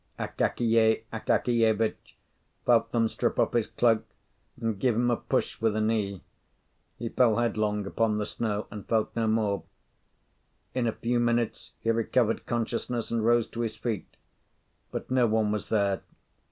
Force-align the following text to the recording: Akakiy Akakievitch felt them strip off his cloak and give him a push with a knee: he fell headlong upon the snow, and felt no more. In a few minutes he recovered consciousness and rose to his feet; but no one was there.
Akakiy 0.17 1.03
Akakievitch 1.13 2.17
felt 2.65 2.91
them 2.91 3.07
strip 3.07 3.37
off 3.37 3.53
his 3.53 3.67
cloak 3.67 4.03
and 4.59 4.79
give 4.79 4.95
him 4.95 5.11
a 5.11 5.15
push 5.15 5.61
with 5.61 5.75
a 5.75 5.79
knee: 5.79 6.23
he 6.97 7.07
fell 7.07 7.35
headlong 7.35 7.85
upon 7.85 8.17
the 8.17 8.25
snow, 8.25 8.65
and 8.71 8.87
felt 8.89 9.15
no 9.15 9.27
more. 9.27 9.61
In 10.73 10.87
a 10.87 10.91
few 10.91 11.19
minutes 11.19 11.73
he 11.81 11.91
recovered 11.91 12.47
consciousness 12.47 13.11
and 13.11 13.23
rose 13.23 13.47
to 13.49 13.61
his 13.61 13.75
feet; 13.75 14.07
but 14.89 15.11
no 15.11 15.27
one 15.27 15.51
was 15.51 15.69
there. 15.69 16.01